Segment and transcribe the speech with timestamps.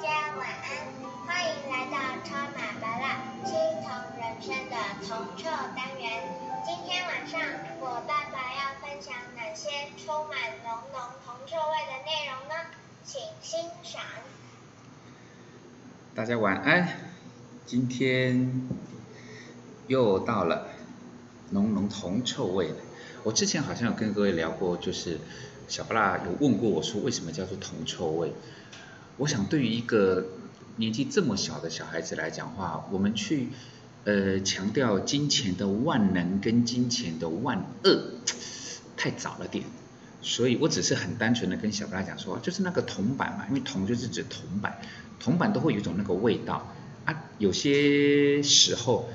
[0.00, 3.52] 大家晚安，欢迎来到超马巴拉青
[3.82, 6.22] 铜人生的铜臭单元。
[6.64, 7.40] 今天晚上
[7.80, 12.54] 我爸爸要分享哪些充满浓浓铜臭味的内容呢？
[13.04, 14.00] 请欣赏。
[16.14, 16.88] 大家晚安，
[17.66, 18.68] 今天
[19.88, 20.68] 又到了
[21.50, 22.76] 浓浓铜臭味了。
[23.24, 25.18] 我之前好像有跟各位聊过，就是
[25.66, 28.32] 小布拉有问过我说，为什么叫做铜臭味？
[29.18, 30.26] 我想对于一个
[30.76, 33.48] 年纪这么小的小孩子来讲话，我们去
[34.04, 38.00] 呃强调金钱的万能跟金钱的万恶，
[38.96, 39.64] 太早了点。
[40.22, 44.78] 所以我只是很单纯的跟小布拉讲说，就是那个铜板嘛，因为铜就是指铜板，
[45.18, 46.72] 铜板都会有一种那个味道
[47.04, 49.08] 啊，有些时候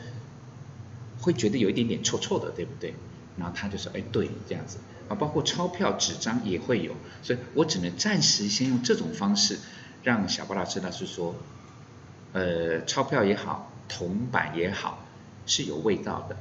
[1.19, 2.93] 会觉得有一点点臭臭的，对不对？
[3.37, 9.59] 然后他就说，哎，对，这样子啊，包括钞票、纸张也会有，所以我只能暂时先用这种方式。
[10.03, 11.35] 让小巴拉知道是说，
[12.33, 15.05] 呃，钞票也好，铜板也好，
[15.45, 16.35] 是有味道的，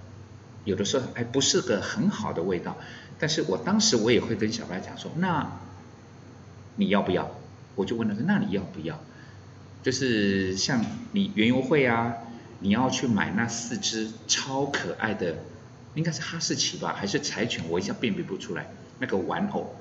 [0.64, 2.76] 有的时候还不是个很好的味道。
[3.18, 5.60] 但是我当时我也会跟小巴拉讲说，那
[6.74, 7.30] 你要不要？
[7.76, 9.00] 我就问他说，那你要不要？
[9.82, 12.14] 就是像你园游会啊，
[12.58, 15.36] 你要去买那四只超可爱的，
[15.94, 17.64] 应该是哈士奇吧，还是柴犬？
[17.68, 19.74] 我一下辨别不出来，那个玩偶，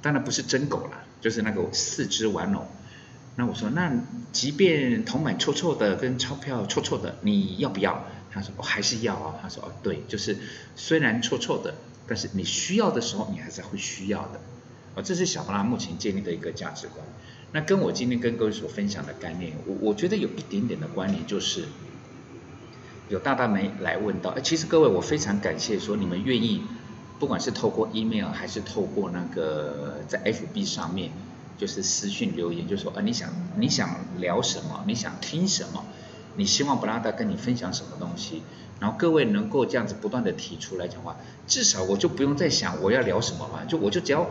[0.00, 2.66] 当然不是真狗啦，就是那个四只玩偶。
[3.38, 3.92] 那我说，那
[4.32, 8.02] 即便铜板臭臭的，跟钞票臭臭的，你要不要？
[8.32, 9.34] 他说，我还是要啊。
[9.42, 10.38] 他说，哦，对，就是
[10.74, 11.74] 虽然臭臭的，
[12.08, 14.40] 但是你需要的时候，你还是会需要的。
[14.94, 17.06] 哦，这是小巴拉目前建立的一个价值观。
[17.52, 21.66] 那跟我今天跟各位所分享的概念，我我觉得有一点点的关联，就是
[23.10, 26.62] 有大大没来问到，哎，其实各位，我非常感谢说你们愿意，
[27.18, 31.10] 不管是透过 email 还是透过那个在 FB 上面。
[31.58, 34.84] 就是私讯留言，就说啊，你想你想聊什么？
[34.86, 35.84] 你想听什么？
[36.36, 38.42] 你希望布拉达跟你分享什么东西？
[38.78, 44.28] 然后各位能够这样子不断的提出来讲话，至少我就不用再想我要聊什么嘛，就我就只要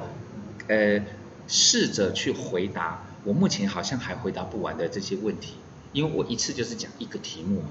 [0.68, 1.02] 呃
[1.48, 5.56] 试着去回答我目前好像还回答不完的这些问题，
[5.94, 7.70] 因为我一次就是讲一个题目嘛。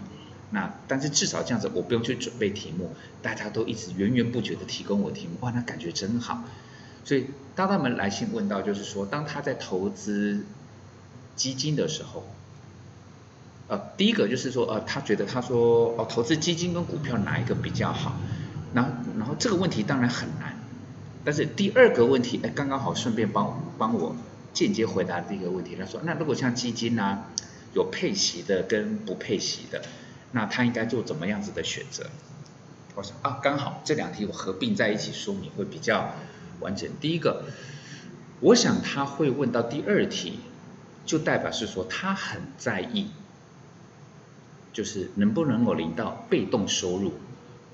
[0.51, 2.91] 那但是至少这样子我不用去准备题目，
[3.23, 6.43] 大家都一直源源不绝的提供我题目，哇，那感觉真好。
[7.05, 10.47] 所以，当他们来信问到，就是说，当他在投资
[11.37, 12.25] 基金的时候，
[13.69, 18.17] 呃，第一个就是说，呃，他觉得他说，哦，投资基金跟股票哪一个比较好？
[18.73, 20.59] 然后，然后这个问题当然很难。
[21.27, 24.17] 但是第二个问题，哎，刚刚好顺便帮帮我
[24.55, 25.77] 间接回答第一个问题。
[25.79, 27.25] 他说，那如果像基金呢，
[27.75, 29.83] 有配息的跟不配息的，
[30.33, 32.07] 那他应该做怎么样子的选择？
[32.95, 36.15] 我想啊，刚好这两题我合并在一起说明会比较。
[36.61, 36.89] 完整。
[37.01, 37.45] 第一个，
[38.41, 40.39] 我想他会问到第二题，
[41.07, 43.09] 就代表是说他很在意，
[44.73, 47.15] 就是能不能够领到被动收入，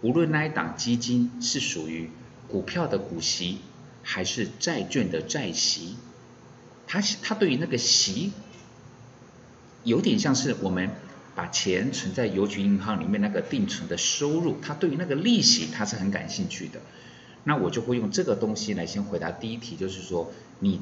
[0.02, 2.10] 无论那一档基金是属于
[2.48, 3.58] 股票的股息，
[4.02, 5.96] 还是债券的债息，
[6.86, 8.32] 他他对于那个息，
[9.84, 10.90] 有点像是我们
[11.34, 16.80] 把钱存在邮局银行里面那个定存的收入，他对于那个利息他是很感兴趣的。
[17.44, 20.80] 那我就会用这个东西来先回答第一题，就是说你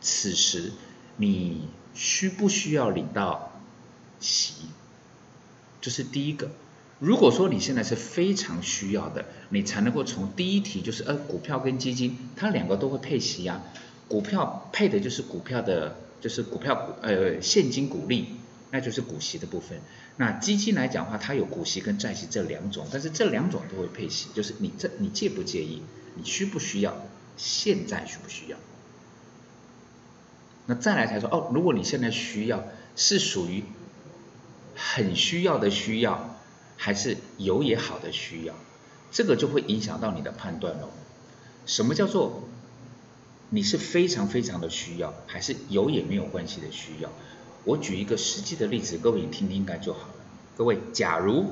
[0.00, 0.72] 此时
[1.16, 3.52] 你需不需要领到
[4.20, 4.66] 息？
[5.80, 6.50] 这是第一个。
[7.00, 13.62] 如果说你现在是非常需要的，你才能够从第一题就是呃股票跟基金，它两个都会配息啊。
[14.08, 18.28] 股票配的就是股票的，就是股票呃现金股利。
[18.74, 19.80] 那就是股息的部分。
[20.16, 24.30] 那基金来讲的话，它有股息跟债息这两种，但是这两种都会配息。
[24.34, 25.80] 就是你这你介不介意？
[26.16, 26.96] 你需不需要？
[27.36, 28.58] 现在需不需要？
[30.66, 32.64] 那再来才说哦，如果你现在需要，
[32.96, 33.62] 是属于
[34.74, 36.36] 很需要的需要，
[36.76, 38.56] 还是有也好的需要？
[39.12, 40.90] 这个就会影响到你的判断喽。
[41.64, 42.48] 什么叫做
[43.50, 47.12] 你是非常非常的需要，还是有也没有关系的需要？
[47.64, 50.14] 我举一个实际的例子，各位你听听看就好了。
[50.56, 51.46] 各位，假如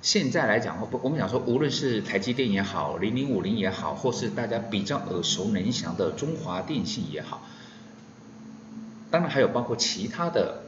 [0.00, 7.46] 现在来讲，我我们讲说，无论是台积电也好，零零五零也好，或是大家比较耳熟能详的中华电信也好，
[9.10, 10.62] 当然还有包括其他的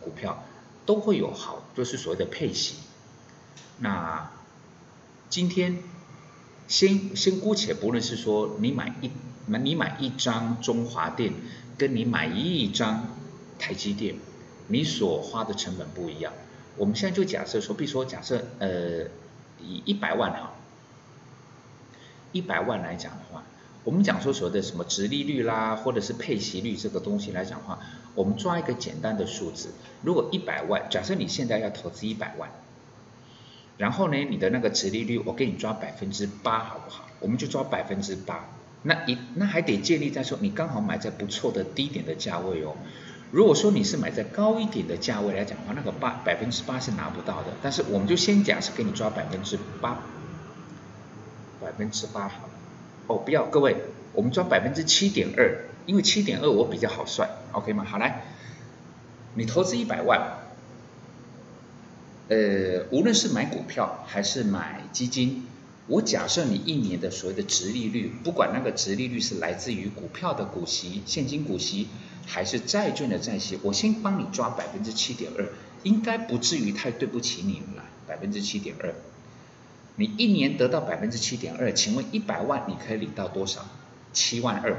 [0.00, 0.44] 股票，
[0.84, 2.74] 都会有好，就是所谓的配息。
[3.78, 4.30] 那
[5.30, 5.78] 今天
[6.66, 9.10] 先先姑且不论是说你买一
[9.46, 11.32] 买你买一张中华电，
[11.78, 13.15] 跟你买一张。
[13.58, 14.16] 台积电，
[14.68, 16.32] 你所花的成本不一样。
[16.76, 19.04] 我们现在就假设说，比如说假设呃，
[19.60, 20.52] 以一百万哈，
[22.32, 23.42] 一百万来讲的话，
[23.82, 27.78] 我们讲说所谓的什么值利率啦，或者是配息率这个东西来讲的话，
[28.14, 29.70] 我们抓一个简单的数字，
[30.02, 32.50] 如果一百万，假设你现在要投资一百万，
[33.78, 37.06] 然后呢，你的那个值利率我给你抓百分之八，好不好？
[37.20, 38.50] 我们就抓百分之八，
[38.82, 42.76] 那一那还得建立在说你刚好买在不错的低点的价位哦。
[43.32, 47.48] 如果说你是买在高一点的价位来讲的话，那个八百分之八是拿不到的。
[47.60, 49.98] 但是我们就先假设给你抓百分之八，
[51.60, 52.52] 百分之八好了。
[53.08, 53.76] 哦，不要，各位，
[54.12, 57.84] 我们抓百分之七点二，因为七点二我比较好算，OK 吗？
[57.84, 58.22] 好来，
[59.34, 60.38] 你投资一百万，
[62.28, 65.46] 呃，无论是买股票还是买基金，
[65.88, 71.88] 我假设你一年的所谓的值利率，不管那个值利率是来自于股票的股息、现金股息。
[72.26, 75.46] 还是债券的债息，我先帮你抓百分之七点二，
[75.84, 77.84] 应该不至于太对不起你了。
[78.06, 78.94] 百分之七点二，
[79.96, 83.66] 你一年得到百分之七点二，请问一百万你可以领到多少？
[84.12, 84.76] 七万二，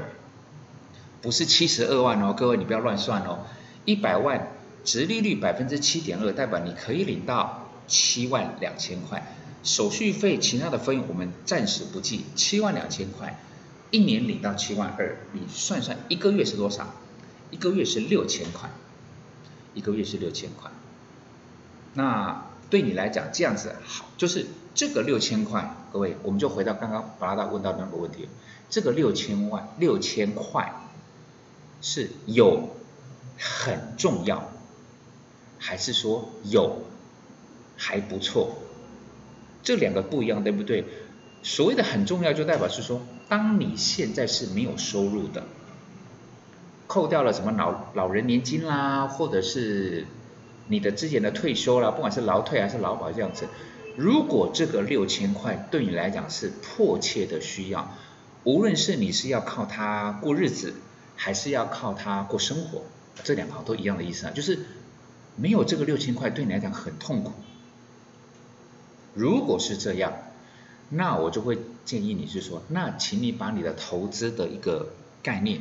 [1.20, 3.46] 不是七十二万哦，各位你不要乱算哦。
[3.84, 4.48] 一百万，
[4.84, 9.34] 直利率百分之七点二，代表你可以领到七万两千块。
[9.62, 13.38] 手续费、其他的费用我们暂时不计，七万两千块，
[13.90, 16.94] 一年领到七万二，你算算一个月是多少？
[17.50, 18.70] 一个月是六千块，
[19.74, 20.70] 一个月是六千块。
[21.94, 28.28] 那对你来讲这样子好，就是这个六千块，各位，我们就回到刚刚巴拉达问到那个问题，
[28.68, 30.74] 这个六千万六千块
[31.80, 32.76] 是有
[33.38, 34.50] 很重要，
[35.58, 36.82] 还是说有
[37.76, 38.58] 还不错？
[39.62, 40.84] 这两个不一样，对不对？
[41.42, 45.44] 所谓的很重要，就代表是说，当你现在是没有收入的。
[46.88, 50.06] 扣掉了什么老老人年金啦，或者是
[50.68, 53.46] 你的之前的退休啦，不管是劳退还是劳保这样子，
[53.94, 57.94] 如果这个六千块对你来讲是迫切的需要，
[58.44, 60.74] 无论是你是要靠它过日子，
[61.14, 62.82] 还是要靠它过生活，
[63.22, 64.58] 这两个都一样的意思啊，就是
[65.36, 67.32] 没有这个六千块对你来讲很痛苦。
[69.12, 70.14] 如果是这样，
[70.88, 74.88] 那我就会建议你是说，那请你把你的投资的一个
[75.22, 75.60] 概念。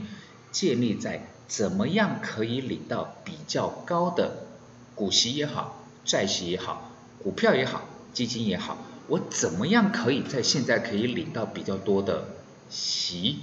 [0.52, 4.48] 建立在怎么样可以领到比较高的
[4.96, 6.92] 股息也好，债息也好，
[7.24, 8.78] 股票也好，基金也好，
[9.08, 12.28] 我怎么样可以在现在可以领到比较多的
[12.70, 13.40] 息？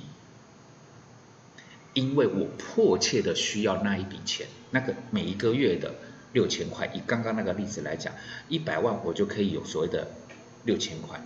[1.95, 5.95] 因为我迫切的需要那一笔钱，那个每一个月的
[6.33, 8.13] 六千块，以刚刚那个例子来讲，
[8.49, 10.09] 一百万我就可以有所谓的
[10.65, 11.25] 六千块。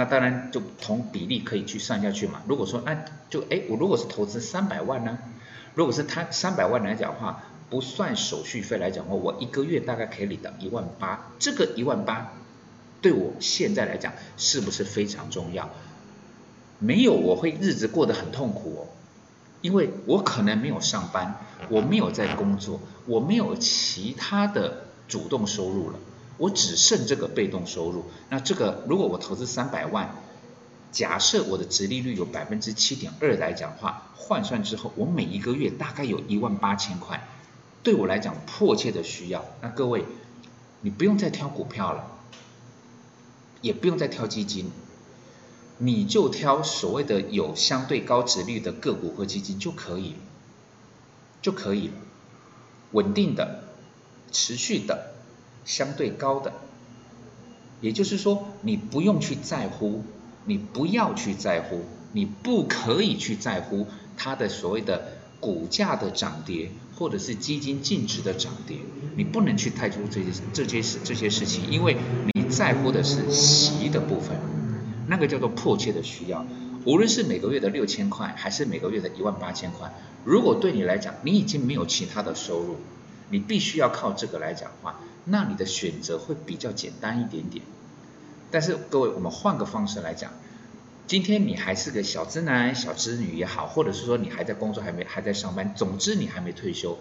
[0.00, 2.40] 那当然就同比例可以去算下去嘛。
[2.48, 5.18] 如果说那就哎，我如果是投资三百万呢？
[5.74, 11.30] 如果是他三百万来讲的话，不算手续费来讲的话，我一个月大概可以领到一万八。
[11.38, 12.32] 这个一万八
[13.02, 15.68] 对我现在来讲是不是非常重要？
[16.78, 18.82] 没有，我会日子过得很痛苦哦，
[19.60, 25.98] 因为我可能没有上班，我没有在工作，我没有其他的主动收入了。
[26.40, 30.16] 我只剩这个被动收入，那这个如果我投资三百万，
[30.90, 37.28] 假设我的值利率有百分之七点二来讲话，换算之后，我每一个月大概有一万八千块，
[37.82, 39.44] 对我来讲迫切的需要。
[39.60, 40.06] 那各位，
[40.80, 42.10] 你不用再挑股票了，
[43.60, 44.70] 也不用再挑基金，
[45.76, 50.14] 你就挑所谓的有相对高值率的个股和基金就可以，
[51.42, 51.94] 就可以了，
[52.92, 53.64] 稳定的，
[54.32, 55.19] 持续的。
[55.64, 56.52] 相对高的，
[57.80, 60.02] 也就是说，你不用去在乎，
[60.44, 63.86] 你不要去在乎，你不可以去在乎
[64.16, 68.78] 它的所谓的股价的涨跌，或者是基金净值的涨跌，
[69.16, 71.96] 你不能去太注这些这些事这些事情，因为
[72.34, 74.36] 你在乎的是息的部分，
[75.06, 76.44] 那个叫做迫切的需要。
[76.86, 79.92] 无论是每个月的六千块，还是每个月的一万八千块，
[80.24, 82.76] 如果对你来讲，你已经没有其他的收入，
[83.30, 85.00] 你必须要靠这个来讲话。
[85.24, 87.64] 那你的选择会比较简单一点点，
[88.50, 90.32] 但是各位，我们换个方式来讲，
[91.06, 96.98] 今天你还是个小资男、小资女也好，或者是说你还在工作、还没还在上班，总之你还没退休，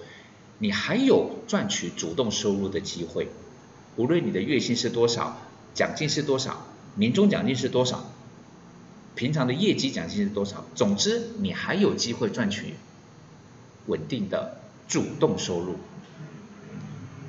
[0.58, 3.30] 你还有赚取主动收入的机会。
[3.96, 5.38] 无论你的月薪是多少，
[5.74, 8.04] 奖金是多少，年终奖金是多少，
[9.16, 12.76] 平常的业绩奖金是多少，总之你还有机会赚取
[13.88, 14.58] 稳定的
[14.88, 15.78] 主动收入。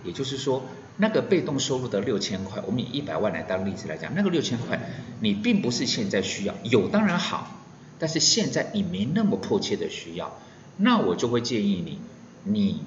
[0.04, 0.62] 也就是说。
[1.02, 4.78] 那个被动收入的六千块，我们以一百万来当例子来讲，那个六千块
[5.20, 7.64] 你并不是现在需要，有当然好，
[7.98, 10.38] 但是现在你没那么迫切的需要，
[10.76, 11.98] 那我就会建议你，
[12.44, 12.82] 你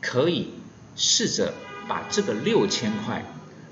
[0.00, 0.54] 可以
[0.96, 1.54] 试着
[1.86, 3.24] 把这个六千块，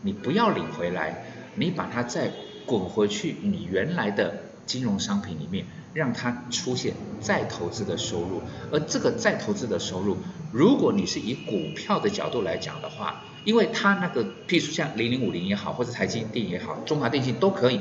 [0.02, 1.25] 你不要领回来，
[1.56, 2.30] 你把它再
[2.66, 8.42] 滚回去你原来的金融商品里面，让它出现再投资的收入。
[8.70, 10.16] 而这个再投资的收入，
[10.52, 17.80] 如果你是以股票的角度来讲的话，因为它那个，譬如像零零五零也好，或者台积电也好，中华电信都可以。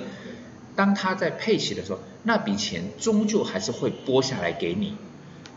[0.75, 4.95] 当它在配息的时候，那笔钱终究还是会拨下来给你。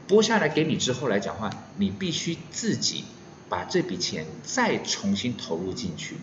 [0.09, 3.05] 拨下来给你之后来讲话，你必须自己
[3.49, 6.17] 把这笔钱再重新投入进去。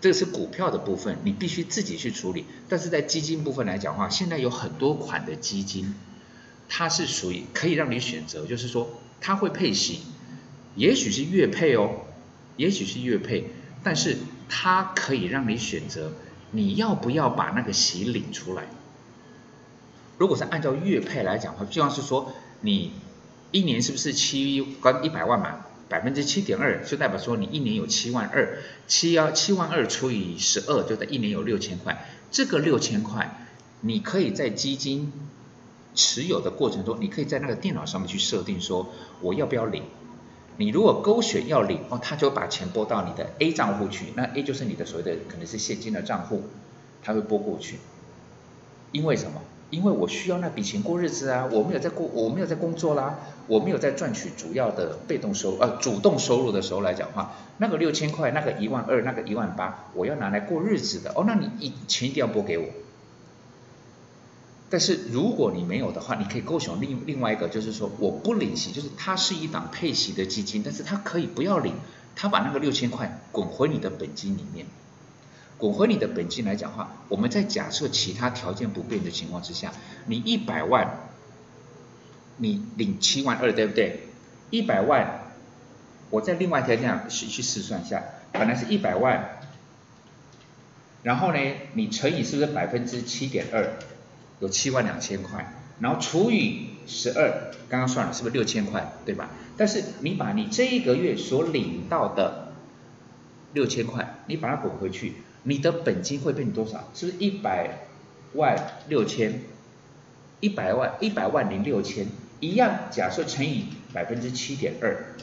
[0.00, 2.46] 这个是股票的部分，你必须自己去处理。
[2.68, 5.94] 但是在基金部分来讲话，现在有很多款的基金，
[6.68, 8.90] 它是属于可以让你选择，就是说
[9.20, 10.00] 它会配息，
[10.74, 11.90] 也许是月配哦，
[12.56, 13.50] 也许是月配，
[13.82, 14.16] 但是
[14.48, 16.12] 它可以让你选择。
[16.52, 18.64] 你要不要把那个息领出来？
[20.18, 22.92] 如果是按照月配来讲的话，就像是说你
[23.52, 25.60] 一年是不是七刚一百万嘛，
[25.90, 32.06] 百分之七点二就代表说你一年有七万二，七幺七万二除以十二，就在一年有六千块。
[32.30, 33.48] 这个六千块，
[33.80, 35.12] 你可以在基金
[35.96, 38.88] 持有的过程中，你可以在那个电脑上面去设定说
[39.20, 39.82] 我要不要领。
[40.56, 46.44] 你如果勾选要领哦，他就把钱拨到你的 A 账户去，那 A 就是你的所谓的可能是现金的账户，
[47.02, 47.78] 他会拨过去。
[48.92, 49.42] 因为什么？
[49.70, 62.66] 因为我需要那笔钱过日子啊，我没有在过，我没有在工作啦，我没有在赚取主要的被动收呃主动收入的时候来讲话，那个六千块，那个一万二，那个一万八，我要拿来过日子的哦，那你一钱一定要拨给我。
[64.68, 71.74] 但是如果你没有的话，你可以勾选另另外一个，就是说我不领息，就是它是一档配息的基金，但是它可以不要领，
[72.14, 74.66] 它把那个六千块滚回你的本金里面，
[75.60, 79.72] 滚回你的本金来讲话，我们在假设其他条件不变的情况之下，
[80.06, 81.10] 你一百万，
[82.38, 84.00] 你领七万二，对不对？
[84.48, 85.34] 一百万，
[86.08, 88.02] 我在另外一条件去去试算一下，
[88.32, 89.42] 本来是一百万，
[91.02, 91.38] 然后呢，
[91.74, 93.74] 你乘以是不是百分之七点二？
[94.40, 99.28] 有七万两千块，然后除以十二，刚刚算了是不是六千块，对吧？
[99.58, 102.54] 但是你把你这一个月所领到的
[103.52, 106.88] 六千块，你把它滚回去，你的本金会变多少？
[106.94, 107.86] 是不是一百
[108.34, 108.56] 万
[108.88, 109.40] 六千？
[110.40, 112.06] 一百万一百万零六千，
[112.40, 115.14] 一样，假设乘以百分之七点二，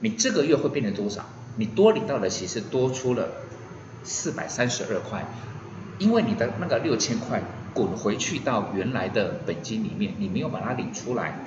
[0.00, 1.26] 你这个月会变成多少？
[1.56, 3.28] 你多领到的其实多出了
[4.04, 5.24] 四百三十二块，
[5.98, 7.42] 因为你的那个六千块。
[7.74, 11.38] 滚回去到原来的本金里面，你没有把它领出来，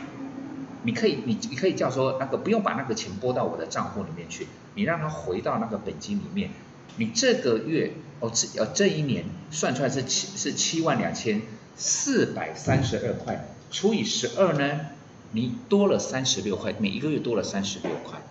[0.83, 6.51] 你可以，你你可以叫说那个不用把那个钱拨到我的账户里面去，你让它回到那个本金里面，
[6.97, 11.41] 你这个月哦这呃这一年算出来是七是七万两千
[11.75, 14.87] 四百三十二块，除以十二呢，
[15.31, 18.21] 你多了三十六块，每一个月多了三十六块，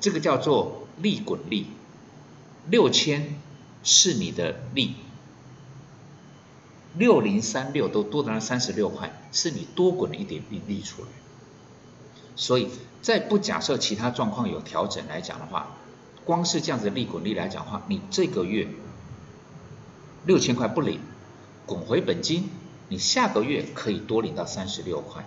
[0.00, 1.66] 这个叫做利滚利，
[2.68, 3.36] 六千
[3.82, 4.94] 是你的利。
[6.96, 11.08] 六零三六都多了三十六块，是你多滚了一点利利出来。
[12.36, 12.68] 所以
[13.02, 15.76] 在不假设其他状况有调整来讲的话，
[16.24, 18.68] 光是这样子利滚利来讲的话，你这个月
[20.24, 21.00] 六千块不领，
[21.66, 22.48] 滚回本金，
[22.88, 25.24] 你下个月可以多领到三十六块。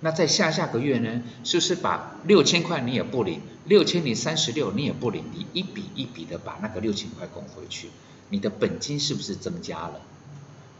[0.00, 7.88] 那在下下个月呢，是不是把六千块你也不领，六千零三十六你也不领，你一笔一笔的把那个六千块滚回去，
[8.28, 10.00] 你的本金是不是增加了？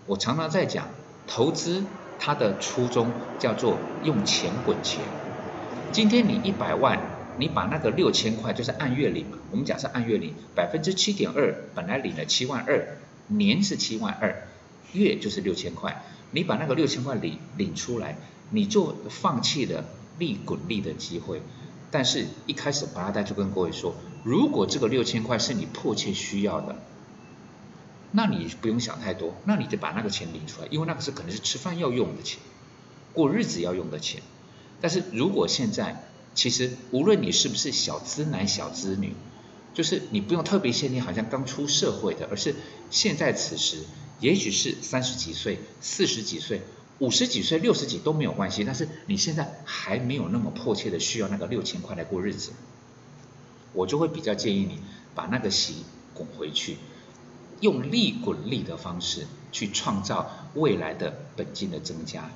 [0.07, 0.89] 我常常在讲，
[1.27, 1.85] 投资
[2.19, 5.01] 它的初衷叫做用钱滚钱。
[5.91, 7.01] 今天你一百万，
[7.39, 12.97] 你把那个六千块就是按月领嘛，我们假设按月领，百分之七点二，本来领了七万二，
[13.29, 14.49] 年是七万二，
[14.93, 18.17] 月就是六千块，你把那个六千块领领出来，
[18.51, 19.85] 你就放弃了
[20.19, 21.43] 利滚利的机会。
[21.91, 26.77] 但是一开始巴拉代就跟各位说，如果这个六千块是你迫切需要的。
[28.17, 32.39] 那你不用想太多，那你就把那个钱领出来，因为那个是可能是吃饭要用的钱，
[33.13, 34.23] 过日子要用的钱。
[34.81, 39.15] 但是如果现在，其实无论你是不是小资男小资女，
[39.73, 42.55] 就是你不用特别限定，好像刚出社会的，而是
[42.91, 43.85] 现在此时，
[44.21, 46.63] 也许是三十几岁、四十几岁、
[46.99, 52.53] 五十几岁、六十几都没有关系，但是你现在还没有那么迫切的需要那个六千块来过日子，
[53.73, 54.81] 我就会比较建议你
[55.15, 56.77] 把那个息滚回去。
[57.61, 62.31] 用利滚利的方式去创造未来的本金的增加。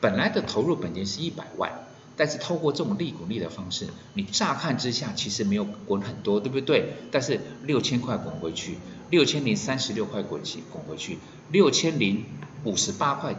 [0.00, 1.86] 本来的投入本金是一百万，
[2.20, 6.92] 但是透过这种利滚利的方式，你乍看之下其实没有滚很多，对不对？
[7.10, 8.76] 但是六千块滚回去，
[9.08, 11.16] 六千零三十六块滚起滚回去，
[11.50, 12.26] 六千零
[12.64, 13.34] 五十八块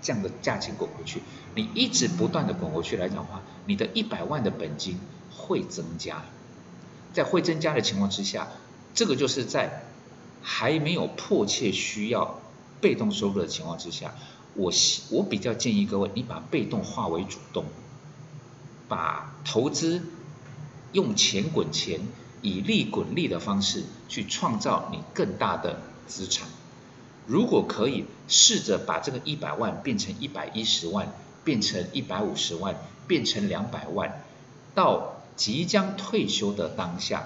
[0.00, 1.22] 这样的价钱滚回去，
[1.56, 5.00] 你一直不断的滚回去来讲的话，你的一百万的本金
[5.36, 6.22] 会增加。
[7.12, 8.46] 在会增加的情况之下，
[8.94, 9.82] 这个就是在。
[10.46, 12.38] 还没有迫切需要
[12.78, 14.14] 被动收入的情况之下，
[14.52, 14.70] 我
[15.10, 17.64] 我比较建议各位，你把被动化为主动，
[18.88, 20.02] 把投资
[20.92, 22.00] 用钱滚钱，
[22.42, 26.48] 以利滚利的方式去创造你更大的资产。
[27.26, 31.12] 如果可以试着把这个一百万变成一百一十万，
[31.42, 32.76] 变成一百五十万，
[33.06, 34.22] 变成两百万，
[34.74, 37.24] 到即将退休的当下，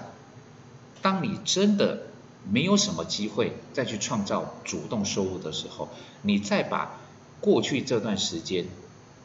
[1.01, 2.03] 当你真的
[2.49, 5.89] 没有什么机会再去创造主动收入的时候，
[6.21, 6.97] 你再把
[7.41, 8.65] 过去这段时间，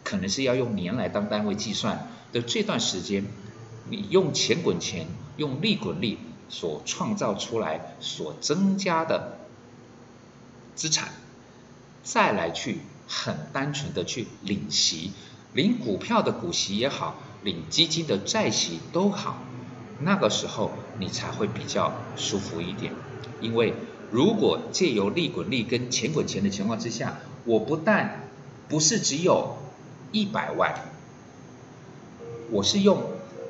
[0.04, 3.24] 可能是要用年来当单位计算的这段时间，
[3.90, 6.18] 你用钱滚钱，用利滚利
[6.48, 9.38] 所创造出来所增加的。
[10.76, 11.08] 资产，
[12.02, 15.12] 再来去很单纯的去领息，
[15.52, 19.38] 领股票的股息也好，领基金的债息都好，
[20.00, 22.92] 那个时候你才会比较舒服一点。
[23.40, 23.74] 因为
[24.10, 28.28] 如果借由利滚利跟钱滚钱的情况之下，我不但
[28.68, 29.56] 不是只有
[30.14, 30.72] 一百万，
[32.52, 33.02] 我是用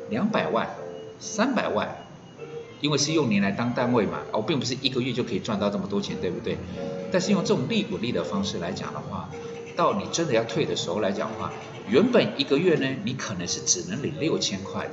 [0.09, 0.75] 两百万、
[1.21, 1.99] 三百万。
[2.81, 6.59] 因为是用年来当单位嘛，我并不是一个月就可以赚到这么多钱，对不对？
[7.11, 9.31] 但是用这种利滚利的方式来讲的话，
[9.75, 11.51] 到你真的要退的时候来讲的话，
[11.89, 14.91] 原本一个月呢，你可能是只能领六千块的，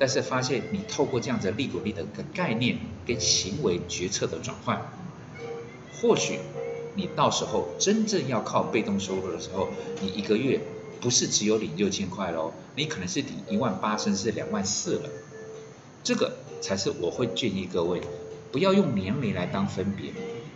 [0.00, 4.90] 但是发现你透过这样子利滚利的个概念跟行为决策的转换，
[6.00, 6.40] 或许
[6.96, 9.68] 你到时候真正要靠被动收入的时候，
[10.00, 10.58] 你一个月
[11.00, 15.10] 不是只有领六千块喽，你可能是领一万八甚至两万四了，
[16.02, 16.32] 这个。
[16.60, 18.00] 才是我会建议各位，
[18.50, 20.10] 不要用年龄来当分别，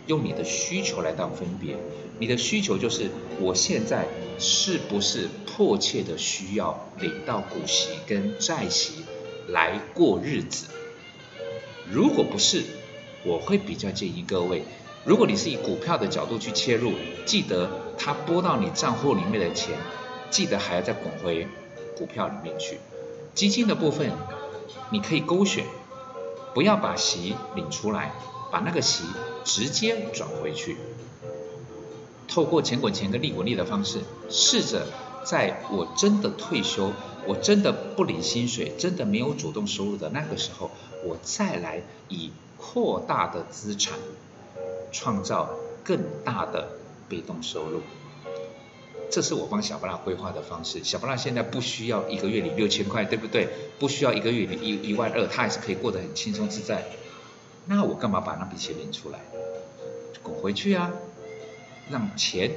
[0.05, 1.77] 用你的需求来当分别。
[2.19, 3.09] 你的需求就是
[3.39, 4.05] 我现在
[4.37, 9.05] 是不是迫切的需要领到股息跟债息
[9.47, 10.65] 来过日子？
[11.89, 12.63] 如果不是，
[13.23, 14.65] 我会比较建议各位，
[15.05, 16.91] 如果你是以股票的角度去切入，
[17.25, 19.77] 记得它拨到你账户里面的钱，
[20.33, 21.47] 记得还要再滚回
[21.95, 22.79] 股票里面去。
[23.35, 24.11] 基金的部分，
[24.91, 25.63] 你可以勾选。
[26.55, 28.11] 不要把息领出来，
[28.51, 29.03] 把那个息
[29.43, 30.77] 直接转回去。
[32.27, 34.87] 透过钱滚钱跟利滚利的方式，试着
[35.23, 36.91] 在我真的退休，
[37.27, 40.71] 我真的不领薪水，真的没有主动收入的那个时候，
[41.03, 43.99] 我再来以扩大的资产，
[44.91, 45.49] 创造
[45.83, 46.69] 更大的
[47.07, 47.81] 被动收入。
[49.11, 50.83] 这是我帮小巴拉规划的方式。
[50.83, 53.47] 小巴拉现在不需要一个月领六千块，对不对？
[53.79, 56.83] 不需要一个月领一一万二，他还是可以过得很轻松自在。
[57.65, 59.19] 那我干嘛把那笔钱领出来？
[60.21, 60.91] 滚回去啊！
[61.89, 62.51] 让钱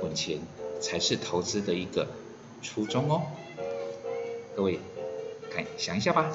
[0.00, 0.38] 滚钱
[0.80, 2.06] 才是投资的一个
[2.62, 3.22] 初衷哦。
[4.56, 4.78] 各位，
[5.50, 6.30] 看想一下吧。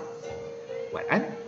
[0.93, 1.44] 晚安。